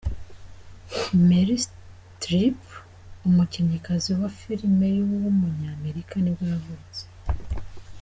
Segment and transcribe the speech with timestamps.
[1.27, 2.59] Meryl Streep,
[3.27, 4.87] umukinnyikazi wa filime
[5.21, 7.01] w’umunyamerika nibwo yavutse.